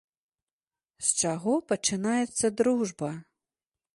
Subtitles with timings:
[1.07, 3.09] З чаго пачынаецца дружба?